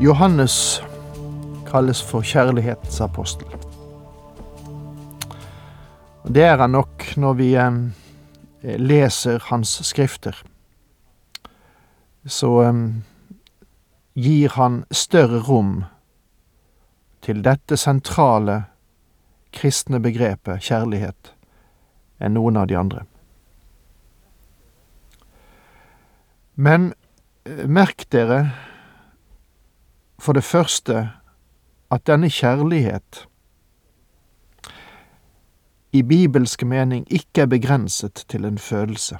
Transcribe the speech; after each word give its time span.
Johannes 0.00 0.82
kalles 1.66 2.02
for 2.02 2.26
kjærlighetsapostel. 2.26 3.46
Det 6.26 6.42
er 6.42 6.58
han 6.58 6.74
nok 6.74 7.04
når 7.16 7.36
vi 7.38 7.48
eh, 7.54 7.76
leser 8.80 9.38
hans 9.50 9.76
skrifter. 9.86 10.34
Så 12.26 12.50
eh, 12.62 12.82
gir 14.18 14.58
han 14.58 14.82
større 14.90 15.38
rom 15.46 15.84
til 17.22 17.44
dette 17.46 17.78
sentrale 17.78 18.64
kristne 19.54 20.02
begrepet 20.02 20.66
kjærlighet 20.66 21.34
enn 22.18 22.34
noen 22.34 22.58
av 22.58 22.66
de 22.66 22.82
andre. 22.82 23.06
Men 26.54 26.92
eh, 27.46 27.66
merk 27.70 28.08
dere 28.10 28.48
for 30.24 30.32
det 30.32 30.44
første 30.44 31.10
at 31.92 32.06
denne 32.06 32.30
kjærlighet 32.32 33.26
i 35.92 36.02
bibelsk 36.02 36.62
mening 36.64 37.04
ikke 37.12 37.40
er 37.44 37.46
begrenset 37.46 38.24
til 38.28 38.44
en 38.44 38.58
følelse. 38.58 39.18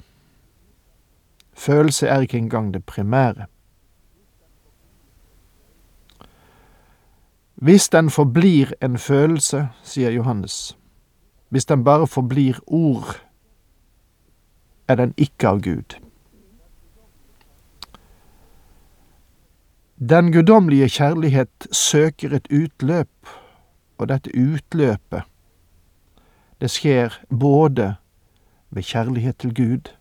Følelse 1.53 2.07
er 2.07 2.19
ikke 2.19 2.37
engang 2.37 2.73
det 2.73 2.85
primære. 2.85 3.45
Hvis 7.55 7.89
den 7.89 8.09
forblir 8.09 8.73
en 8.83 8.97
følelse, 8.97 9.67
sier 9.83 10.09
Johannes, 10.09 10.77
hvis 11.49 11.65
den 11.65 11.83
bare 11.83 12.07
forblir 12.07 12.59
ord, 12.67 13.21
er 14.87 14.95
den 14.95 15.13
ikke 15.17 15.47
av 15.47 15.61
Gud. 15.61 16.04
Den 19.99 20.31
guddommelige 20.31 20.89
kjærlighet 20.89 21.67
søker 21.71 22.33
et 22.35 22.47
utløp, 22.51 23.07
og 23.97 24.09
dette 24.09 24.31
utløpet, 24.35 25.23
det 26.61 26.69
skjer 26.69 27.15
både 27.39 27.95
ved 28.75 28.83
kjærlighet 28.83 29.37
til 29.39 29.55
Gud, 29.55 29.93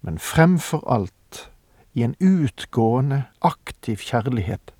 men 0.00 0.18
fremfor 0.18 0.80
alt 0.88 1.50
i 1.92 2.02
en 2.02 2.16
utgående, 2.16 3.24
aktiv 3.42 3.96
kjærlighet 3.96 4.72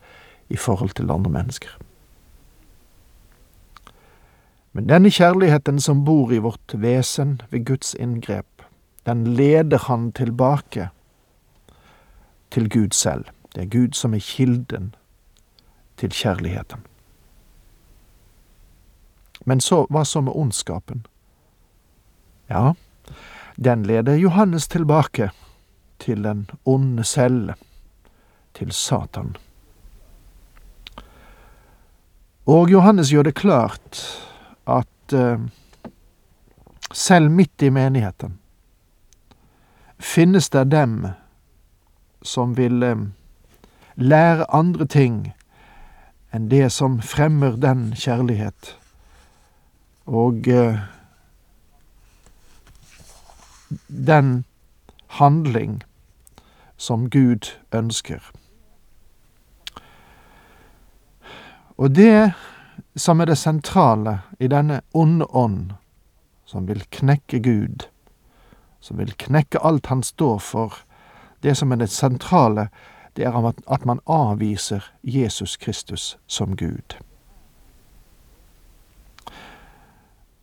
i 0.49 0.57
forhold 0.57 0.97
til 0.97 1.11
andre 1.11 1.31
mennesker. 1.31 1.77
Men 4.73 4.89
denne 4.89 5.11
kjærligheten 5.11 5.81
som 5.81 6.05
bor 6.05 6.33
i 6.33 6.41
vårt 6.41 6.81
vesen 6.81 7.43
ved 7.51 7.65
Guds 7.65 7.95
inngrep, 7.95 8.65
den 9.07 9.27
leder 9.27 9.79
han 9.79 10.13
tilbake 10.13 10.89
til 12.51 12.71
Gud 12.71 12.97
selv. 12.97 13.36
Det 13.57 13.63
er 13.65 13.73
Gud 13.73 13.95
som 13.97 14.13
er 14.15 14.21
kilden 14.21 14.91
til 15.97 16.13
kjærligheten. 16.13 16.83
Men 19.49 19.61
så, 19.65 19.87
hva 19.89 20.05
så 20.05 20.21
med 20.21 20.37
ondskapen? 20.37 21.07
Ja, 22.53 22.75
den 23.57 23.87
leder 23.89 24.21
Johannes 24.21 24.69
tilbake 24.69 25.31
til 25.99 26.23
den 26.25 26.51
onde 26.69 27.05
celle, 27.05 27.55
til 28.53 28.73
Satan. 28.73 29.37
Og 32.47 32.71
Johannes 32.71 33.09
gjør 33.11 33.23
det 33.23 33.39
klart 33.41 34.05
at 34.69 35.13
eh, 35.17 35.41
selv 36.93 37.31
midt 37.31 37.63
i 37.63 37.71
menigheten 37.71 38.39
finnes 39.99 40.51
det 40.53 40.69
dem 40.71 41.07
som 42.23 42.57
vil 42.57 42.83
uh, 42.83 43.07
lære 43.97 44.55
andre 44.55 44.87
ting 44.87 45.33
enn 46.35 46.51
det 46.51 46.69
som 46.73 47.01
fremmer 47.01 47.57
den 47.57 47.93
kjærlighet. 47.97 48.77
Og 50.07 50.49
eh, 50.49 50.79
den 53.89 54.45
handling 55.19 55.83
som 56.77 57.11
Gud 57.11 57.57
ønsker. 57.73 58.21
Og 61.77 61.97
det 61.97 62.33
som 62.97 63.21
er 63.21 63.25
det 63.25 63.39
sentrale 63.39 64.21
i 64.41 64.49
denne 64.49 64.81
onde 64.95 65.27
ånd, 65.31 65.73
som 66.45 66.69
vil 66.69 66.85
knekke 66.91 67.41
Gud, 67.43 67.89
som 68.81 68.99
vil 68.99 69.13
knekke 69.19 69.61
alt 69.65 69.87
han 69.87 70.03
står 70.03 70.39
for, 70.39 70.79
det 71.43 71.57
som 71.57 71.73
er 71.73 71.77
det 71.77 71.91
sentrale, 71.91 72.69
det 73.17 73.25
er 73.25 73.53
at 73.67 73.87
man 73.87 74.01
avviser 74.07 74.81
Jesus 75.03 75.57
Kristus 75.57 76.19
som 76.27 76.57
Gud. 76.57 76.97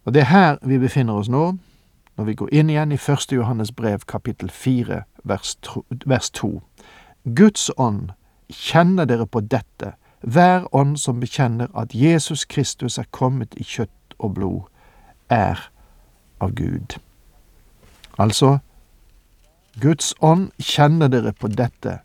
Og 0.06 0.14
det 0.14 0.22
er 0.22 0.26
her 0.26 0.58
vi 0.62 0.78
befinner 0.78 1.14
oss 1.14 1.30
nå, 1.30 1.58
når 2.18 2.26
vi 2.26 2.34
går 2.34 2.50
inn 2.52 2.70
igjen 2.70 2.92
i 2.92 2.98
første 2.98 3.36
Johannes 3.36 3.72
brev 3.72 4.00
kapittel 4.08 4.50
fire 4.50 5.04
vers 5.24 6.30
to. 6.30 6.62
Guds 7.36 7.70
ånd 7.78 8.10
kjenner 8.50 9.06
dere 9.06 9.26
på 9.26 9.40
dette, 9.40 9.94
hver 10.22 10.68
ånd 10.76 10.98
som 10.98 11.20
bekjenner 11.20 11.68
at 11.76 11.96
Jesus 11.96 12.46
Kristus 12.46 12.98
er 12.98 13.08
kommet 13.12 13.56
i 13.58 13.64
kjøtt 13.64 14.16
og 14.20 14.34
blod, 14.34 14.62
er 15.30 15.70
av 16.40 16.54
Gud. 16.56 17.00
Altså, 18.20 18.58
Guds 19.82 20.14
ånd 20.22 20.52
kjenner 20.60 21.08
dere 21.08 21.34
på 21.34 21.48
dette, 21.48 22.00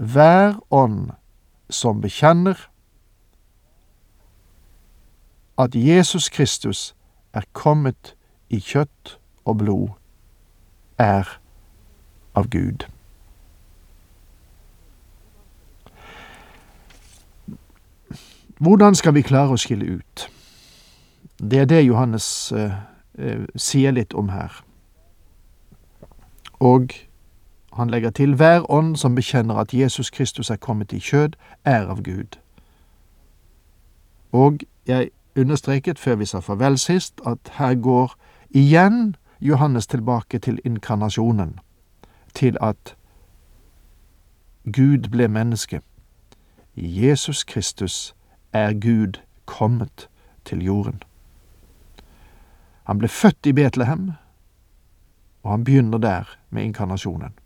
hver 0.00 0.56
ånd 0.70 1.10
som 1.68 2.00
bekjenner 2.00 2.56
at 5.60 5.74
Jesus 5.76 6.28
Kristus 6.32 6.94
er 7.36 7.44
kommet 7.52 8.14
i 8.48 8.60
kjøtt 8.64 9.18
og 9.44 9.58
blod, 9.60 9.88
er 10.98 11.28
av 12.34 12.48
Gud. 12.48 12.86
Hvordan 18.56 18.96
skal 18.96 19.14
vi 19.14 19.24
klare 19.24 19.52
å 19.52 19.60
skille 19.60 20.00
ut? 20.00 20.24
Det 21.40 21.60
er 21.60 21.68
det 21.68 21.84
Johannes 21.84 22.52
eh, 22.52 22.74
eh, 23.20 23.44
sier 23.56 23.92
litt 23.96 24.16
om 24.16 24.32
her. 24.32 24.62
Og 26.60 26.92
han 27.72 27.90
legger 27.90 28.10
til 28.10 28.34
hver 28.34 28.70
ånd 28.70 28.96
som 28.96 29.14
bekjenner 29.14 29.54
at 29.54 29.74
Jesus 29.74 30.10
Kristus 30.10 30.50
er 30.50 30.56
kommet 30.56 30.92
i 30.92 30.98
kjød, 30.98 31.36
er 31.64 31.86
av 31.86 32.02
Gud. 32.02 32.38
Og 34.32 34.58
jeg 34.86 35.10
understreket 35.36 35.98
før 35.98 36.14
vi 36.14 36.26
sa 36.26 36.38
farvel 36.38 36.78
sist, 36.78 37.20
at 37.26 37.52
her 37.58 37.74
går 37.74 38.14
igjen 38.50 39.16
Johannes 39.40 39.86
tilbake 39.86 40.38
til 40.38 40.60
inkarnasjonen, 40.64 41.58
til 42.34 42.56
at 42.60 42.96
Gud 44.64 45.08
ble 45.10 45.28
menneske. 45.28 45.80
Jesus 46.76 47.44
Kristus 47.44 48.14
er 48.52 48.72
Gud 48.72 49.20
kommet 49.44 50.08
til 50.44 50.64
jorden. 50.64 51.02
Han 52.82 52.98
ble 52.98 53.08
født 53.08 53.46
i 53.46 53.52
Betlehem, 53.52 54.10
og 55.42 55.50
han 55.50 55.64
begynner 55.64 55.98
der 55.98 56.36
med 56.50 56.64
inkarnasjonen. 56.64 57.39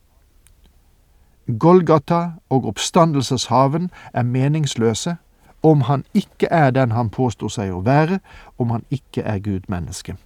Golgata 1.46 2.30
og 2.48 2.66
oppstandelseshaven 2.66 3.90
er 4.14 4.22
meningsløse 4.22 5.16
om 5.62 5.80
han 5.80 6.04
ikke 6.14 6.48
er 6.50 6.70
den 6.70 6.92
han 6.92 7.10
påstår 7.10 7.48
seg 7.48 7.72
å 7.72 7.82
være, 7.84 8.18
om 8.60 8.70
han 8.70 8.84
ikke 8.92 9.22
er 9.22 9.38
Gud 9.44 9.68
menneske. 9.68 10.16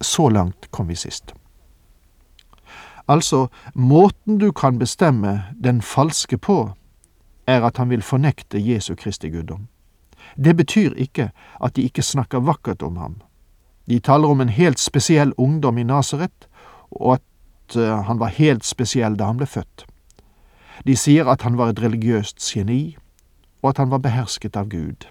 Så 0.00 0.28
langt 0.28 0.70
kom 0.70 0.88
vi 0.88 0.96
sist. 0.96 1.34
Altså, 3.08 3.48
måten 3.74 4.38
du 4.38 4.52
kan 4.52 4.78
bestemme 4.78 5.44
den 5.64 5.82
falske 5.82 6.38
på, 6.38 6.72
er 7.46 7.64
at 7.66 7.76
han 7.76 7.90
vil 7.90 8.02
fornekte 8.02 8.60
Jesu 8.60 8.94
Kristi 8.94 9.28
guddom. 9.28 9.68
Det 10.36 10.56
betyr 10.56 10.94
ikke 10.96 11.30
at 11.60 11.76
de 11.76 11.82
ikke 11.82 12.02
snakker 12.02 12.40
vakkert 12.40 12.82
om 12.82 12.96
ham. 12.96 13.16
De 13.88 13.98
taler 13.98 14.28
om 14.28 14.40
en 14.40 14.48
helt 14.48 14.80
spesiell 14.80 15.32
ungdom 15.36 15.78
i 15.78 15.82
Nasaret, 15.82 16.48
og 16.90 17.14
at 17.18 17.76
eh, 17.76 18.04
han 18.06 18.20
var 18.20 18.36
helt 18.36 18.64
spesiell 18.64 19.18
da 19.18 19.32
han 19.32 19.40
ble 19.40 19.46
født. 19.46 19.86
De 20.86 20.96
sier 20.96 21.28
at 21.28 21.42
han 21.42 21.58
var 21.58 21.68
et 21.68 21.82
religiøst 21.82 22.40
geni, 22.40 22.96
og 23.62 23.68
at 23.68 23.78
han 23.78 23.90
var 23.90 23.98
behersket 23.98 24.56
av 24.56 24.68
Gud. 24.68 25.06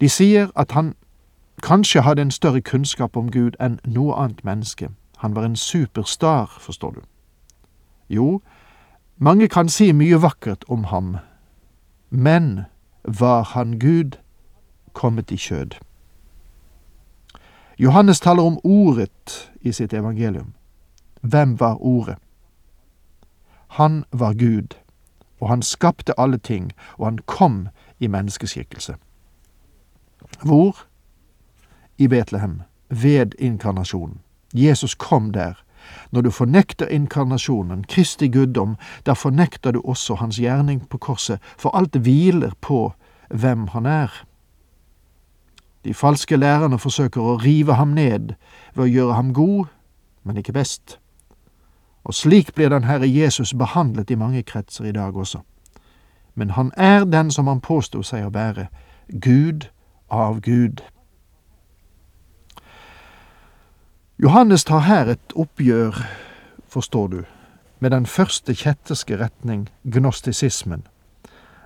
De 0.00 0.08
sier 0.08 0.50
at 0.56 0.72
han 0.72 0.94
kanskje 1.62 2.02
hadde 2.02 2.22
en 2.22 2.30
større 2.30 2.60
kunnskap 2.60 3.16
om 3.16 3.30
Gud 3.30 3.56
enn 3.60 3.78
noe 3.84 4.16
annet 4.18 4.44
menneske. 4.44 4.90
Han 5.16 5.34
var 5.34 5.44
en 5.44 5.56
superstar, 5.56 6.56
forstår 6.60 6.90
du. 6.90 7.00
Jo, 8.08 8.40
mange 9.16 9.48
kan 9.48 9.68
si 9.68 9.92
mye 9.92 10.18
vakkert 10.22 10.64
om 10.68 10.84
ham, 10.84 11.16
men 12.10 12.66
var 13.04 13.42
han 13.42 13.78
Gud 13.78 14.18
kommet 14.92 15.30
i 15.30 15.36
kjød? 15.36 15.78
Johannes 17.78 18.20
taler 18.20 18.42
om 18.42 18.58
Ordet 18.64 19.52
i 19.60 19.72
sitt 19.72 19.92
evangelium. 19.92 20.54
Hvem 21.22 21.60
var 21.60 21.82
Ordet? 21.82 22.18
Han 23.74 24.04
var 24.12 24.32
Gud, 24.32 24.76
og 25.40 25.48
han 25.48 25.62
skapte 25.62 26.20
alle 26.20 26.38
ting, 26.38 26.72
og 26.98 27.06
han 27.06 27.18
kom 27.26 27.68
i 27.98 28.06
menneskeskikkelse. 28.06 28.94
Hvor? 30.42 30.76
I 31.98 32.06
Betlehem, 32.06 32.62
ved 32.88 33.34
inkarnasjonen. 33.38 34.20
Jesus 34.54 34.94
kom 34.94 35.32
der. 35.32 35.54
Når 36.10 36.20
du 36.20 36.30
fornekter 36.30 36.86
inkarnasjonen, 36.86 37.84
Kristi 37.84 38.28
guddom, 38.28 38.76
da 39.06 39.12
fornekter 39.12 39.70
du 39.70 39.82
også 39.84 40.14
hans 40.14 40.38
gjerning 40.38 40.88
på 40.88 40.98
korset, 40.98 41.38
for 41.58 41.76
alt 41.76 41.96
hviler 41.96 42.52
på 42.60 42.92
hvem 43.28 43.68
han 43.68 43.86
er. 43.86 44.24
De 45.84 45.94
falske 45.94 46.36
lærerne 46.36 46.78
forsøker 46.78 47.20
å 47.20 47.36
rive 47.42 47.74
ham 47.74 47.88
ned 47.88 48.36
ved 48.74 48.84
å 48.84 48.92
gjøre 48.92 49.14
ham 49.14 49.34
god, 49.34 49.64
men 50.22 50.36
ikke 50.36 50.54
best. 50.54 51.00
Og 52.04 52.14
slik 52.14 52.54
blir 52.54 52.68
den 52.68 52.84
Herre 52.84 53.08
Jesus 53.08 53.54
behandlet 53.54 54.10
i 54.10 54.14
mange 54.14 54.42
kretser 54.42 54.84
i 54.84 54.92
dag 54.92 55.16
også. 55.16 55.40
Men 56.34 56.50
han 56.50 56.72
er 56.76 57.04
den 57.04 57.30
som 57.30 57.46
han 57.46 57.60
påsto 57.60 58.02
seg 58.02 58.26
å 58.26 58.34
være, 58.34 58.66
Gud 59.08 59.68
av 60.10 60.40
Gud. 60.40 60.82
Johannes 64.18 64.64
tar 64.64 64.84
her 64.86 65.10
et 65.10 65.32
oppgjør, 65.34 65.96
forstår 66.68 67.08
du, 67.08 67.22
med 67.80 67.90
den 67.90 68.06
første 68.06 68.54
kjetterske 68.54 69.18
retning, 69.18 69.68
gnostisismen, 69.82 70.86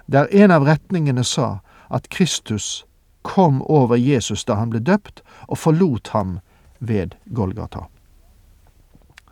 der 0.06 0.30
en 0.32 0.50
av 0.50 0.64
retningene 0.64 1.24
sa 1.24 1.58
at 1.90 2.08
Kristus 2.08 2.86
kom 3.22 3.60
over 3.62 3.96
Jesus 3.96 4.44
da 4.44 4.56
han 4.56 4.70
ble 4.72 4.80
døpt, 4.80 5.22
og 5.48 5.58
forlot 5.58 6.08
ham 6.14 6.38
ved 6.80 7.14
Golgata. 7.34 7.88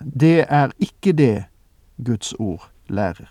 Det 0.00 0.44
er 0.48 0.70
ikke 0.78 1.12
det 1.12 1.44
Guds 2.04 2.32
ord 2.38 2.70
lærer. 2.88 3.31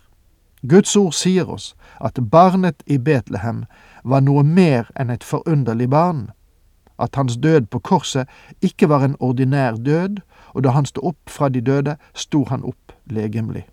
Guds 0.68 0.96
ord 0.96 1.12
sier 1.12 1.50
oss 1.50 1.74
at 2.00 2.18
barnet 2.30 2.82
i 2.86 2.98
Betlehem 2.98 3.64
var 4.04 4.24
noe 4.24 4.42
mer 4.42 4.88
enn 4.98 5.10
et 5.10 5.24
forunderlig 5.24 5.90
barn, 5.90 6.30
at 6.98 7.14
hans 7.14 7.36
død 7.36 7.68
på 7.70 7.78
korset 7.78 8.28
ikke 8.64 8.88
var 8.88 9.04
en 9.04 9.16
ordinær 9.20 9.76
død, 9.76 10.22
og 10.54 10.64
da 10.64 10.72
han 10.74 10.88
sto 10.88 11.04
opp 11.04 11.30
fra 11.30 11.48
de 11.48 11.60
døde, 11.60 11.96
sto 12.14 12.44
han 12.48 12.64
opp 12.64 12.96
legemlig. 13.06 13.66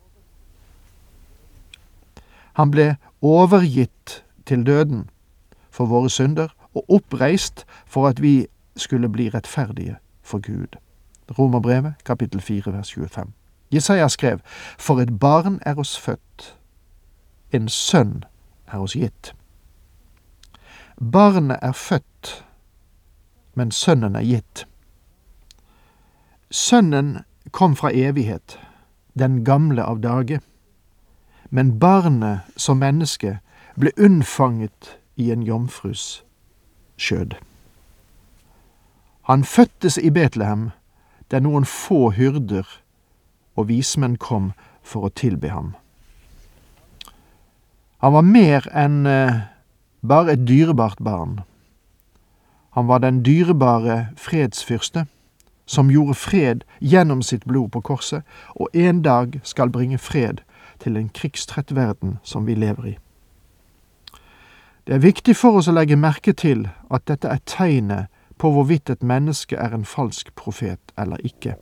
Han 2.53 2.71
ble 2.71 2.95
overgitt 3.21 4.23
til 4.45 4.65
døden 4.65 5.07
for 5.71 5.89
våre 5.89 6.09
synder 6.09 6.53
og 6.73 6.85
oppreist 6.89 7.65
for 7.85 8.07
at 8.07 8.21
vi 8.21 8.45
skulle 8.75 9.09
bli 9.09 9.29
rettferdige 9.29 9.95
for 10.21 10.43
Gud. 10.43 10.82
Romerbrevet, 11.39 11.93
kapittel 12.05 12.41
4, 12.41 12.73
vers 12.73 12.93
25. 12.93 13.31
Jesaja 13.71 14.07
skrev, 14.07 14.39
For 14.77 14.99
et 14.99 15.19
barn 15.19 15.59
er 15.65 15.75
oss 15.75 15.99
født, 15.99 16.57
en 17.51 17.69
sønn 17.69 18.23
er 18.67 18.77
oss 18.79 18.93
gitt. 18.93 19.33
Barnet 21.11 21.59
er 21.61 21.71
født, 21.71 22.45
men 23.53 23.71
sønnen 23.71 24.15
er 24.15 24.21
gitt. 24.21 24.67
Sønnen 26.51 27.17
kom 27.51 27.75
fra 27.75 27.91
evighet, 27.93 28.59
den 29.19 29.45
gamle 29.45 29.83
av 29.83 30.01
dage, 30.01 30.41
men 31.49 31.79
barnet 31.79 32.39
som 32.57 32.77
menneske 32.77 33.39
ble 33.77 33.91
unnfanget 33.97 34.97
i 35.15 35.31
en 35.31 35.43
jomfrus 35.43 36.23
skjød. 36.97 37.35
Han 39.23 39.43
fødtes 39.43 39.97
i 39.97 40.09
Betlehem, 40.09 40.69
der 41.33 41.41
noen 41.41 41.65
få 41.65 42.11
hyrder 42.13 42.67
og 43.57 43.67
vismenn 43.67 44.19
kom 44.21 44.51
for 44.85 45.07
å 45.07 45.15
tilbe 45.17 45.49
ham. 45.49 45.73
Han 48.03 48.13
var 48.13 48.27
mer 48.27 48.67
enn 48.75 49.07
eh, 49.09 49.41
bare 50.05 50.35
et 50.35 50.45
dyrebart 50.45 51.01
barn. 51.01 51.39
Han 52.77 52.89
var 52.89 53.01
den 53.01 53.23
dyrebare 53.25 54.11
fredsfyrste, 54.17 55.05
som 55.65 55.89
gjorde 55.89 56.19
fred 56.19 56.65
gjennom 56.81 57.21
sitt 57.25 57.45
blod 57.49 57.71
på 57.71 57.81
korset, 57.81 58.21
og 58.53 58.69
en 58.73 59.01
dag 59.01 59.39
skal 59.43 59.71
bringe 59.73 59.97
fred 59.97 60.43
til 60.83 60.97
en 60.99 61.09
krigstrett 61.09 61.73
verden 61.75 62.17
som 62.23 62.45
vi 62.45 62.57
lever 62.59 62.85
i. 62.85 62.97
Det 64.85 64.97
er 64.97 65.05
viktig 65.05 65.35
for 65.39 65.57
oss 65.61 65.71
å 65.71 65.73
legge 65.73 65.95
merke 65.95 66.33
til 66.35 66.67
at 66.91 67.07
dette 67.07 67.29
er 67.31 67.39
tegnet 67.47 68.12
på 68.43 68.51
hvorvidt 68.51 68.89
et 68.89 69.03
menneske 69.03 69.55
er 69.55 69.71
en 69.71 69.85
falsk 69.85 70.35
profet 70.35 70.91
eller 70.99 71.17
ikke. 71.23 71.55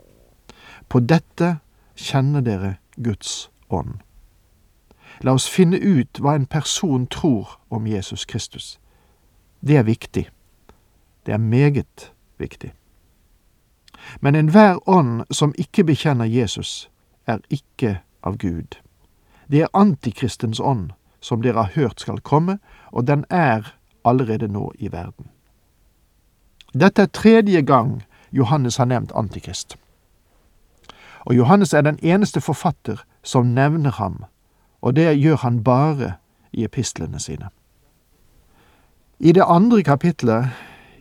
På 0.90 1.00
dette 1.00 1.60
kjenner 1.96 2.42
dere 2.42 2.72
Guds 2.98 3.52
ånd. 3.70 4.00
La 5.22 5.36
oss 5.38 5.46
finne 5.46 5.78
ut 5.78 6.18
hva 6.18 6.34
en 6.34 6.48
person 6.50 7.04
tror 7.06 7.60
om 7.70 7.86
Jesus 7.86 8.26
Kristus. 8.26 8.80
Det 9.62 9.78
er 9.78 9.86
viktig. 9.86 10.24
Det 11.26 11.34
er 11.34 11.38
meget 11.38 12.12
viktig. 12.42 12.72
Men 14.22 14.36
enhver 14.36 14.80
ånd 14.90 15.22
som 15.30 15.54
ikke 15.62 15.84
bekjenner 15.86 16.26
Jesus, 16.26 16.90
er 17.28 17.46
ikke 17.50 18.00
av 18.24 18.40
Gud. 18.42 18.80
Det 19.52 19.62
er 19.62 19.78
antikristens 19.78 20.60
ånd, 20.60 20.90
som 21.20 21.46
dere 21.46 21.62
har 21.62 21.78
hørt 21.78 22.02
skal 22.02 22.18
komme, 22.26 22.58
og 22.90 23.06
den 23.08 23.26
er 23.30 23.76
allerede 24.04 24.48
nå 24.48 24.72
i 24.80 24.92
verden. 24.92 25.30
Dette 26.74 27.02
er 27.02 27.06
tredje 27.06 27.62
gang 27.62 28.04
Johannes 28.32 28.78
har 28.78 28.86
nevnt 28.86 29.12
Antikrist. 29.16 29.78
Og 31.26 31.36
Johannes 31.36 31.74
er 31.74 31.82
den 31.82 32.00
eneste 32.02 32.42
forfatter 32.42 33.04
som 33.24 33.46
nevner 33.46 33.92
ham, 33.92 34.24
og 34.82 34.96
det 34.96 35.20
gjør 35.20 35.36
han 35.36 35.64
bare 35.64 36.14
i 36.52 36.64
epistlene 36.64 37.20
sine. 37.20 37.50
I 39.20 39.32
det 39.32 39.44
andre 39.48 39.84
kapitlet 39.84 40.50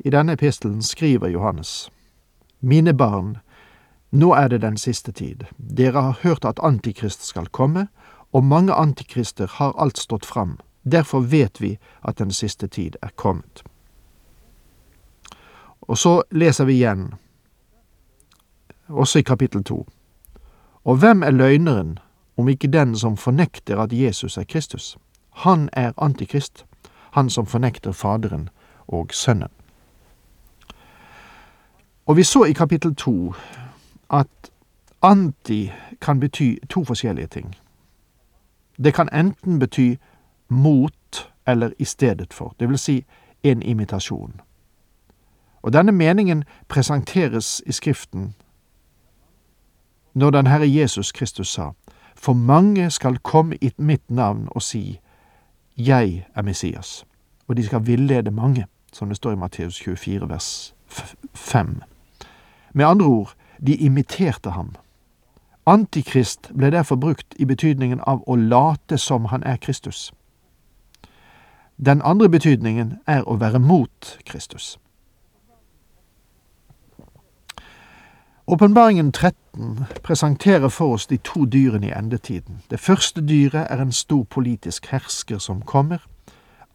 i 0.05 0.11
denne 0.11 0.33
epistelen 0.33 0.83
skriver 0.83 1.29
Johannes, 1.29 1.91
Mine 2.61 2.95
barn, 2.95 3.37
nå 4.11 4.35
er 4.35 4.49
det 4.49 4.62
den 4.62 4.77
siste 4.77 5.12
tid. 5.12 5.45
Dere 5.57 6.03
har 6.03 6.19
hørt 6.23 6.45
at 6.45 6.61
Antikrist 6.62 7.25
skal 7.25 7.47
komme, 7.47 7.87
og 8.33 8.45
mange 8.45 8.73
antikrister 8.73 9.47
har 9.47 9.73
alt 9.79 9.99
stått 9.99 10.27
fram. 10.27 10.59
Derfor 10.93 11.21
vet 11.21 11.61
vi 11.61 11.79
at 12.03 12.19
den 12.19 12.31
siste 12.31 12.67
tid 12.67 12.97
er 13.03 13.09
kommet. 13.17 13.62
Og 15.90 15.99
så 15.99 16.23
leser 16.30 16.64
vi 16.64 16.73
igjen, 16.73 17.14
også 18.88 19.18
i 19.18 19.23
kapittel 19.26 19.64
to. 19.64 19.87
Og 20.85 20.97
hvem 20.97 21.23
er 21.23 21.30
løgneren 21.30 21.99
om 22.37 22.49
ikke 22.49 22.68
den 22.70 22.97
som 22.97 23.16
fornekter 23.16 23.80
at 23.82 23.92
Jesus 23.92 24.37
er 24.38 24.44
Kristus? 24.44 24.99
Han 25.42 25.68
er 25.73 25.92
antikrist, 25.99 26.64
han 27.11 27.30
som 27.30 27.47
fornekter 27.47 27.92
Faderen 27.92 28.49
og 28.87 29.11
Sønnen. 29.12 29.49
Og 32.06 32.16
vi 32.16 32.23
så 32.23 32.44
i 32.44 32.52
kapittel 32.52 32.94
to 32.94 33.35
at 34.11 34.50
anti 35.02 35.73
kan 36.00 36.20
bety 36.20 36.54
to 36.68 36.85
forskjellige 36.85 37.26
ting. 37.26 37.54
Det 38.85 38.94
kan 38.94 39.09
enten 39.12 39.59
bety 39.59 39.94
mot 40.49 41.32
eller 41.47 41.70
i 41.78 41.85
stedet 41.85 42.35
for, 42.35 42.54
det 42.61 42.68
vil 42.68 42.78
si 42.78 43.04
en 43.42 43.62
imitasjon. 43.62 44.40
Og 45.62 45.73
denne 45.73 45.93
meningen 45.93 46.45
presenteres 46.69 47.62
i 47.67 47.73
Skriften 47.73 48.35
når 50.14 50.31
den 50.31 50.47
Herre 50.47 50.75
Jesus 50.75 51.12
Kristus 51.12 51.49
sa, 51.49 51.71
For 52.17 52.33
mange 52.33 52.90
skal 52.90 53.19
komme 53.19 53.57
i 53.61 53.71
mitt 53.76 54.11
navn 54.11 54.49
og 54.50 54.62
si, 54.62 55.00
Jeg 55.79 56.26
er 56.35 56.43
Messias, 56.43 57.07
og 57.49 57.57
de 57.57 57.67
skal 57.67 57.87
villede 57.87 58.31
mange, 58.31 58.67
som 58.93 59.09
det 59.09 59.17
står 59.17 59.33
i 59.33 59.37
Matteus 59.37 59.81
24 59.81 60.29
vers 60.29 60.75
5. 61.35 61.83
Med 62.73 62.85
andre 62.85 63.07
ord, 63.07 63.35
de 63.67 63.76
imiterte 63.76 64.50
ham. 64.50 64.75
Antikrist 65.67 66.50
ble 66.57 66.71
derfor 66.71 66.97
brukt 66.97 67.35
i 67.37 67.45
betydningen 67.45 68.00
av 68.07 68.23
å 68.26 68.37
late 68.37 68.99
som 68.99 69.25
han 69.25 69.43
er 69.43 69.57
Kristus. 69.57 70.12
Den 71.76 72.02
andre 72.05 72.29
betydningen 72.29 72.99
er 73.07 73.23
å 73.29 73.37
være 73.37 73.59
mot 73.59 74.19
Kristus. 74.26 74.79
Åpenbaringen 78.50 79.12
13 79.12 79.85
presenterer 80.02 80.69
for 80.69 80.95
oss 80.95 81.07
de 81.07 81.16
to 81.16 81.45
dyrene 81.45 81.87
i 81.87 81.92
endetiden. 81.95 82.62
Det 82.71 82.80
første 82.80 83.21
dyret 83.23 83.66
er 83.71 83.78
en 83.78 83.92
stor 83.92 84.25
politisk 84.25 84.87
hersker 84.90 85.38
som 85.38 85.61
kommer, 85.62 86.02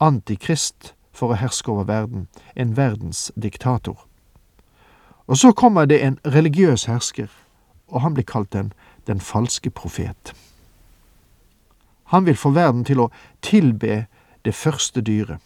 antikrist 0.00 0.94
for 1.12 1.34
å 1.34 1.36
herske 1.36 1.68
over 1.68 1.84
verden, 1.84 2.28
en 2.56 2.72
verdens 2.76 3.32
diktator. 3.36 4.06
Og 5.26 5.36
så 5.36 5.52
kommer 5.52 5.84
det 5.84 5.98
en 6.00 6.16
religiøs 6.24 6.86
hersker, 6.88 7.28
og 7.92 8.00
han 8.00 8.16
blir 8.16 8.24
kalt 8.24 8.52
den, 8.56 8.72
den 9.06 9.20
falske 9.20 9.70
profet. 9.70 10.32
Han 12.04 12.24
vil 12.24 12.40
få 12.40 12.54
verden 12.56 12.88
til 12.88 13.04
å 13.04 13.10
tilbe 13.42 14.06
det 14.48 14.54
første 14.54 15.04
dyret. 15.04 15.44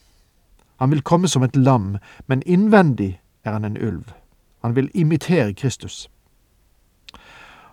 Han 0.78 0.94
vil 0.94 1.02
komme 1.02 1.28
som 1.28 1.42
et 1.42 1.56
lam, 1.56 1.98
men 2.26 2.46
innvendig 2.46 3.18
er 3.44 3.58
han 3.58 3.64
en 3.64 3.82
ulv. 3.82 4.14
Han 4.62 4.76
vil 4.76 4.94
imitere 4.94 5.54
Kristus. 5.54 6.06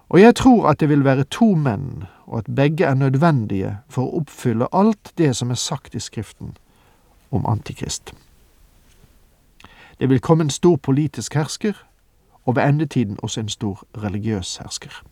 Og 0.10 0.22
jeg 0.22 0.36
tror 0.36 0.70
at 0.70 0.80
det 0.80 0.90
vil 0.90 1.04
være 1.04 1.24
to 1.24 1.56
menn, 1.56 2.04
og 2.26 2.38
at 2.38 2.56
begge 2.56 2.86
er 2.86 2.94
nødvendige 2.94 3.78
for 3.90 4.08
å 4.08 4.22
oppfylle 4.22 4.68
alt 4.72 5.12
det 5.18 5.36
som 5.36 5.52
er 5.52 5.60
sagt 5.60 5.96
i 5.96 6.00
Skriften 6.00 6.56
om 7.32 7.46
Antikrist. 7.46 8.14
Det 10.00 10.10
vil 10.10 10.22
komme 10.22 10.48
en 10.48 10.50
stor 10.50 10.76
politisk 10.76 11.36
hersker, 11.36 11.74
og 12.46 12.56
ved 12.56 12.64
endetiden 12.64 13.20
også 13.24 13.40
en 13.40 13.50
stor 13.50 13.84
religiøs 13.98 14.58
hersker. 14.58 15.04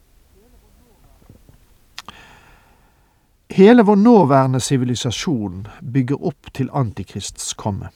Hele 3.51 3.83
vår 3.83 3.95
nåværende 3.95 4.59
sivilisasjon 4.59 5.67
bygger 5.93 6.23
opp 6.25 6.53
til 6.53 6.69
Antikrists 6.73 7.53
komme. 7.53 7.89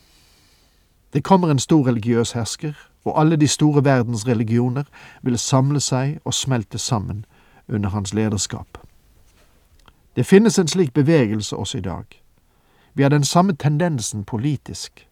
Det 1.12 1.24
kommer 1.24 1.50
en 1.50 1.58
stor 1.58 1.86
religiøs 1.86 2.32
hersker, 2.32 2.72
og 3.04 3.20
alle 3.20 3.36
de 3.36 3.48
store 3.48 3.84
verdens 3.84 4.26
religioner 4.26 4.84
vil 5.22 5.38
samle 5.38 5.80
seg 5.80 6.18
og 6.24 6.34
smelte 6.34 6.78
sammen 6.78 7.24
under 7.68 7.90
hans 7.90 8.14
lederskap. 8.14 8.78
Det 10.16 10.26
finnes 10.26 10.58
en 10.58 10.68
slik 10.68 10.94
bevegelse 10.94 11.56
også 11.56 11.78
i 11.78 11.80
dag. 11.80 12.04
Vi 12.94 13.02
har 13.02 13.08
den 13.08 13.24
samme 13.24 13.52
tendensen 13.52 14.24
politisk. 14.24 15.08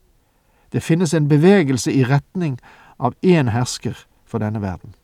Det 0.73 0.83
finnes 0.83 1.14
en 1.14 1.28
bevegelse 1.28 1.93
i 1.93 2.05
retning 2.05 2.59
av 2.99 3.14
én 3.25 3.50
hersker 3.50 4.07
for 4.26 4.38
denne 4.38 4.62
verden. 4.62 4.95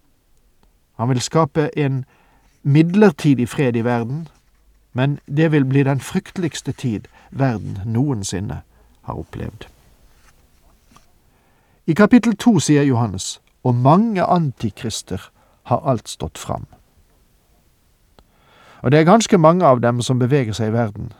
Han 0.96 1.08
vil 1.08 1.20
skape 1.20 1.70
en 1.78 2.04
midlertidig 2.62 3.48
fred 3.48 3.76
i 3.76 3.84
verden, 3.84 4.28
men 4.92 5.18
det 5.26 5.52
vil 5.52 5.64
bli 5.64 5.82
den 5.82 6.00
frykteligste 6.00 6.72
tid 6.72 7.00
verden 7.30 7.78
noensinne 7.84 8.60
har 9.02 9.14
opplevd. 9.14 9.73
I 11.86 11.92
kapittel 11.92 12.32
to 12.36 12.56
sier 12.64 12.82
Johannes, 12.82 13.40
og 13.64 13.74
mange 13.74 14.24
antikrister 14.24 15.30
har 15.68 15.82
alt 15.84 16.08
stått 16.08 16.38
fram. 16.40 16.64
Og 18.80 18.92
det 18.92 19.00
er 19.00 19.08
ganske 19.08 19.38
mange 19.38 19.64
av 19.64 19.82
dem 19.84 20.00
som 20.04 20.20
beveger 20.20 20.56
seg 20.56 20.72
i 20.72 20.76
verden, 20.76 21.10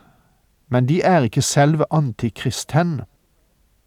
men 0.72 0.88
de 0.88 1.02
er 1.04 1.28
ikke 1.28 1.44
selve 1.44 1.84
antikristen. 1.92 3.02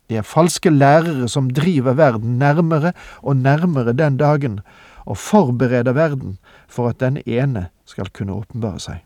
De 0.09 0.17
er 0.21 0.25
falske 0.25 0.69
lærere 0.69 1.27
som 1.29 1.49
driver 1.49 1.97
verden 1.97 2.37
nærmere 2.37 2.93
og 3.21 3.37
nærmere 3.37 3.93
den 3.97 4.17
dagen, 4.17 4.59
og 5.05 5.17
forbereder 5.17 5.93
verden 5.97 6.37
for 6.67 6.89
at 6.89 6.99
den 6.99 7.21
ene 7.25 7.67
skal 7.85 8.09
kunne 8.13 8.33
åpenbare 8.37 8.79
seg. 8.79 9.03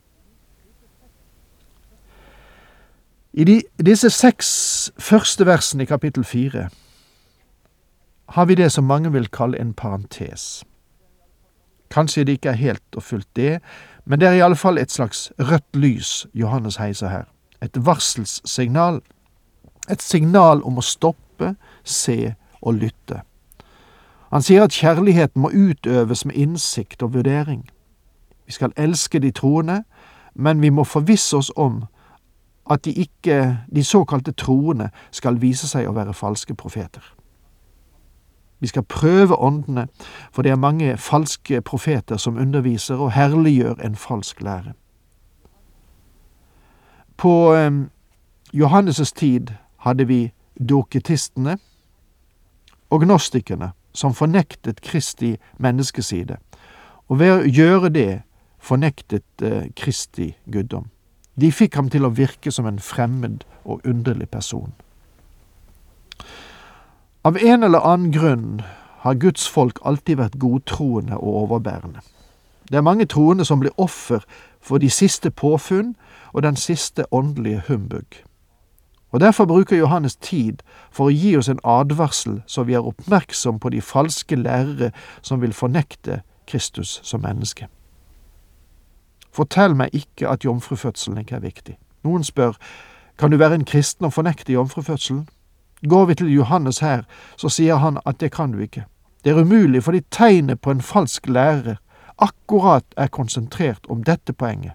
I 3.33 3.43
de, 3.47 3.61
disse 3.79 4.09
seks 4.11 4.91
første 4.99 5.45
versene 5.47 5.83
i 5.83 5.87
kapittel 5.87 6.23
fire 6.27 6.67
har 8.31 8.45
vi 8.45 8.55
det 8.55 8.71
som 8.71 8.83
mange 8.83 9.11
vil 9.11 9.27
kalle 9.27 9.59
en 9.59 9.73
parentes. 9.73 10.63
Kanskje 11.91 12.23
det 12.23 12.31
ikke 12.31 12.49
er 12.49 12.53
helt 12.59 12.95
og 12.95 13.03
fullt 13.03 13.27
det, 13.35 13.59
men 14.05 14.19
det 14.19 14.27
er 14.27 14.31
i 14.31 14.39
alle 14.39 14.81
et 14.81 14.91
slags 14.91 15.31
rødt 15.39 15.75
lys 15.75 16.27
Johannes 16.33 16.75
heiser 16.75 17.07
her. 17.07 17.23
Et 17.61 17.85
varselssignal. 17.85 19.01
Et 19.89 20.01
signal 20.01 20.63
om 20.63 20.77
å 20.77 20.81
stoppe, 20.81 21.55
se 21.83 22.33
og 22.61 22.73
lytte. 22.73 23.21
Han 24.31 24.41
sier 24.41 24.63
at 24.63 24.71
kjærligheten 24.71 25.41
må 25.41 25.51
utøves 25.51 26.25
med 26.25 26.35
innsikt 26.35 27.03
og 27.03 27.13
vurdering. 27.13 27.69
Vi 28.45 28.51
skal 28.51 28.71
elske 28.77 29.19
de 29.19 29.31
troende, 29.31 29.83
men 30.35 30.61
vi 30.61 30.69
må 30.69 30.83
forvisse 30.83 31.37
oss 31.37 31.51
om 31.55 31.83
at 32.71 32.85
de 32.85 32.91
ikke, 32.91 33.57
de 33.75 33.83
såkalte 33.83 34.31
troende, 34.31 34.89
skal 35.11 35.41
vise 35.41 35.67
seg 35.67 35.89
å 35.89 35.95
være 35.97 36.13
falske 36.13 36.55
profeter. 36.55 37.03
Vi 38.61 38.67
skal 38.67 38.83
prøve 38.83 39.39
åndene, 39.39 39.87
for 40.31 40.41
det 40.41 40.51
er 40.51 40.55
mange 40.55 40.97
falske 40.97 41.61
profeter 41.61 42.17
som 42.17 42.37
underviser 42.37 42.95
og 42.95 43.11
herliggjør 43.11 43.81
en 43.81 43.95
falsk 43.95 44.41
lære. 44.41 44.73
På 47.17 47.53
eh, 47.53 47.71
Johannes' 48.53 49.13
tid 49.15 49.47
hadde 49.77 50.07
vi 50.07 50.31
doketistene 50.69 51.57
og 52.89 53.01
gnostikerne, 53.01 53.71
som 53.93 54.13
fornektet 54.13 54.81
Kristi 54.81 55.37
menneskeside, 55.57 56.37
og 57.07 57.19
ved 57.19 57.31
å 57.31 57.49
gjøre 57.49 57.89
det 57.89 58.21
fornektet 58.61 59.41
eh, 59.41 59.67
Kristi 59.75 60.35
guddom. 60.51 60.87
De 61.41 61.51
fikk 61.51 61.75
ham 61.75 61.89
til 61.89 62.05
å 62.05 62.13
virke 62.13 62.51
som 62.51 62.67
en 62.69 62.79
fremmed 62.79 63.43
og 63.65 63.81
underlig 63.85 64.29
person. 64.29 64.73
Av 67.23 67.37
en 67.37 67.63
eller 67.63 67.79
annen 67.79 68.11
grunn 68.11 68.61
har 69.01 69.13
Guds 69.13 69.47
folk 69.47 69.77
alltid 69.85 70.17
vært 70.17 70.39
godtroende 70.41 71.17
og 71.17 71.35
overbærende. 71.43 72.01
Det 72.69 72.77
er 72.77 72.81
mange 72.81 73.05
troende 73.05 73.45
som 73.45 73.59
blir 73.61 73.77
offer 73.77 74.23
for 74.61 74.81
de 74.81 74.89
siste 74.89 75.29
påfunn 75.29 75.95
og 76.33 76.43
den 76.43 76.55
siste 76.55 77.05
åndelige 77.13 77.61
humbug. 77.67 78.05
Og 79.11 79.19
Derfor 79.19 79.45
bruker 79.45 79.77
Johannes 79.77 80.15
tid 80.15 80.63
for 80.91 81.05
å 81.05 81.13
gi 81.13 81.35
oss 81.37 81.49
en 81.49 81.59
advarsel 81.63 82.41
så 82.47 82.63
vi 82.63 82.73
er 82.73 82.87
oppmerksom 82.87 83.59
på 83.59 83.69
de 83.69 83.81
falske 83.81 84.35
lærere 84.35 84.89
som 85.21 85.41
vil 85.41 85.53
fornekte 85.53 86.21
Kristus 86.47 86.99
som 87.03 87.21
menneske. 87.21 87.67
Fortell 89.31 89.75
meg 89.75 89.93
ikke 89.93 90.29
at 90.29 90.45
jomfrufødselen 90.45 91.21
ikke 91.21 91.35
er 91.35 91.45
viktig. 91.45 91.77
Noen 92.03 92.23
spør, 92.23 92.57
kan 93.17 93.31
du 93.31 93.37
være 93.37 93.55
en 93.61 93.65
kristen 93.65 94.05
og 94.05 94.13
fornekte 94.13 94.53
jomfrufødselen? 94.53 95.27
Går 95.89 96.05
vi 96.05 96.15
til 96.15 96.33
Johannes 96.33 96.79
her, 96.79 97.03
så 97.37 97.49
sier 97.49 97.75
han 97.75 97.97
at 98.05 98.19
det 98.19 98.31
kan 98.31 98.51
du 98.51 98.59
ikke. 98.59 98.85
Det 99.23 99.31
er 99.31 99.41
umulig 99.41 99.83
fordi 99.83 100.01
tegnet 100.11 100.61
på 100.61 100.71
en 100.71 100.81
falsk 100.81 101.27
lærer 101.27 101.79
akkurat 102.21 102.85
er 102.97 103.07
konsentrert 103.07 103.89
om 103.89 104.03
dette 104.03 104.33
poenget. 104.33 104.73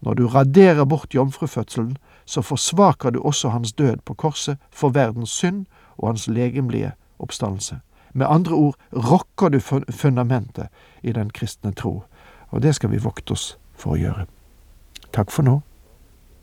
Når 0.00 0.14
du 0.14 0.26
raderer 0.28 0.84
bort 0.84 1.14
jomfrufødselen, 1.14 1.96
så 2.24 2.42
forsvaker 2.42 3.10
du 3.10 3.20
også 3.22 3.48
hans 3.48 3.72
død 3.72 3.96
på 4.04 4.14
korset 4.14 4.58
for 4.70 4.88
verdens 4.88 5.30
synd 5.30 5.66
og 5.96 6.08
hans 6.08 6.28
legemlige 6.28 6.92
oppstandelse. 7.18 7.78
Med 8.12 8.26
andre 8.28 8.54
ord 8.54 8.76
rokker 8.92 9.48
du 9.48 9.60
fundamentet 9.90 10.66
i 11.02 11.12
den 11.12 11.30
kristne 11.30 11.72
tro, 11.72 12.02
og 12.48 12.62
det 12.62 12.74
skal 12.74 12.90
vi 12.90 12.98
vokte 12.98 13.32
oss 13.32 13.58
for 13.74 13.94
å 13.94 14.00
gjøre. 14.00 14.26
Takk 15.12 15.30
for 15.30 15.42
nå. 15.42 15.60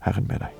Herren 0.00 0.26
med 0.26 0.40
deg. 0.40 0.59